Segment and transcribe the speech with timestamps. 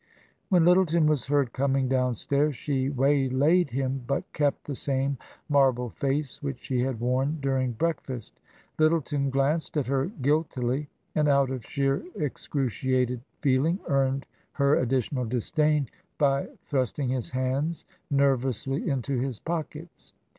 [0.49, 6.41] When Lyttleton was heard coming downstairs, she waylaid him but kept the same marble face
[6.41, 8.39] which she had worn during breakfast.
[8.79, 15.25] Ljrttleton glanced at her guiltily, and out of sheer ex cruciated feeling earned her additional
[15.25, 15.87] disdain
[16.17, 20.13] by thrust ing his hands nervously into his pockets.